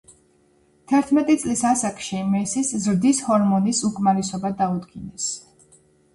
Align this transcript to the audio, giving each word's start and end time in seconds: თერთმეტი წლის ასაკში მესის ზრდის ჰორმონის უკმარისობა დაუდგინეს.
თერთმეტი 0.91 1.35
წლის 1.43 1.61
ასაკში 1.71 2.21
მესის 2.31 2.73
ზრდის 2.87 3.21
ჰორმონის 3.29 3.83
უკმარისობა 3.93 4.53
დაუდგინეს. 4.65 5.31